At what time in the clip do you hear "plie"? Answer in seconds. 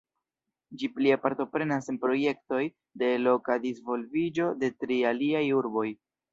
0.95-1.17